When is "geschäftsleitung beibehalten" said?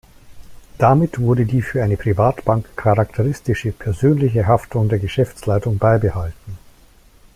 4.97-6.57